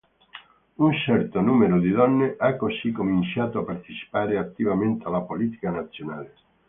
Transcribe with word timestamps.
Un 0.77 0.93
certo 0.93 1.41
numero 1.41 1.79
di 1.79 1.91
donne 1.91 2.33
ha 2.39 2.55
così 2.55 2.91
cominciato 2.91 3.59
a 3.59 3.63
partecipare 3.63 4.39
attivamente 4.39 5.05
alla 5.05 5.21
politica 5.21 5.69
nazionale. 5.69 6.33